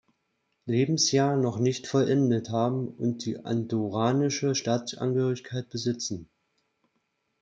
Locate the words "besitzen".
5.69-6.27